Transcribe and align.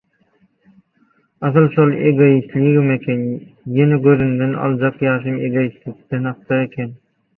Asyl 1.49 1.67
şol 1.75 1.91
egoistligim 2.11 2.89
eken, 2.95 3.21
ýene 3.77 4.01
gözümden 4.07 4.57
akjak 4.69 4.99
ýaşam 5.09 5.41
egoistlikden 5.51 6.31
akjak 6.33 6.65
eken. 6.67 6.91